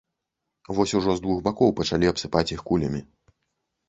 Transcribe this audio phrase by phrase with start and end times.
[0.77, 3.01] Вось ужо з двух бакоў пачалі абсыпаць іх кулямі.